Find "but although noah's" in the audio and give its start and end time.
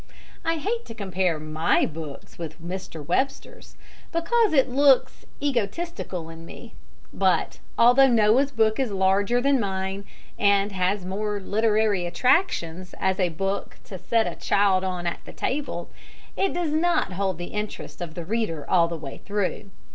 7.13-8.49